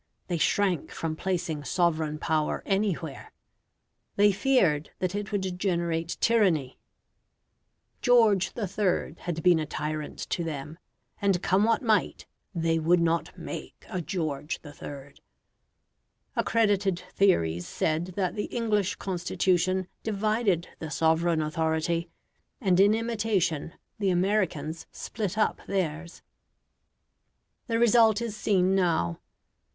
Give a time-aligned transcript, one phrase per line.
[0.29, 3.31] They shrank from placing sovereign power anywhere.
[4.15, 6.79] They feared that it would generate tyranny;
[8.01, 9.13] George III.
[9.19, 10.79] had been a tyrant to them,
[11.21, 12.25] and come what might,
[12.55, 15.13] they would not make a George III.
[16.35, 22.09] Accredited theories said that the English Constitution divided the sovereign authority,
[22.59, 26.23] and in imitation the Americans split up theirs.
[27.67, 29.19] The result is seen now.